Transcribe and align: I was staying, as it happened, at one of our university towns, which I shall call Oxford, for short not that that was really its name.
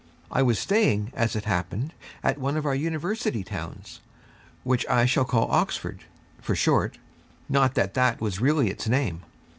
I 0.31 0.41
was 0.41 0.57
staying, 0.57 1.13
as 1.13 1.35
it 1.35 1.45
happened, 1.45 1.93
at 2.23 2.39
one 2.39 2.57
of 2.57 2.65
our 2.65 2.73
university 2.73 3.43
towns, 3.43 3.99
which 4.63 4.83
I 4.87 5.05
shall 5.05 5.25
call 5.25 5.47
Oxford, 5.51 6.05
for 6.41 6.55
short 6.55 6.97
not 7.47 7.75
that 7.75 7.93
that 7.93 8.19
was 8.19 8.41
really 8.41 8.71
its 8.71 8.87
name. 8.87 9.21